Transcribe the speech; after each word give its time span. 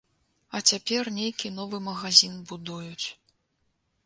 А 0.57 0.61
цяпер 0.71 1.11
нейкі 1.19 1.53
новы 1.59 1.83
магазін 1.89 2.33
будуюць. 2.53 3.07